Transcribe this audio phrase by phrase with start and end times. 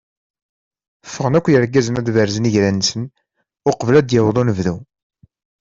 [1.07, 3.01] Ffɣen akk yergazen ad berzen igran-nsen
[3.69, 4.75] uqbel ad d-yaweḍ unebdu.